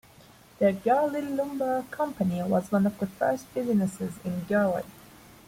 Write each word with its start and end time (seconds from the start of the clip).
The 0.57 0.73
Gurley 0.73 1.21
Lumber 1.21 1.85
Company 1.91 2.41
was 2.41 2.71
one 2.71 2.87
of 2.87 2.97
the 2.97 3.05
first 3.05 3.53
businesses 3.53 4.13
in 4.25 4.41
Gurley. 4.45 4.81